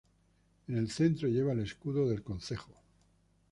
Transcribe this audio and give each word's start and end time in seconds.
En 0.67 0.77
el 0.79 0.89
centro, 0.89 1.27
lleva 1.29 1.51
el 1.53 1.59
escudo 1.59 2.09
del 2.09 2.23
concejo. 2.23 2.73